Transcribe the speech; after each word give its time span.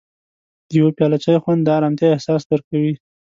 د 0.67 0.69
یو 0.79 0.87
پیاله 0.97 1.17
چای 1.23 1.37
خوند 1.43 1.61
د 1.63 1.67
ارامتیا 1.77 2.09
احساس 2.11 2.41
درکوي. 2.51 2.93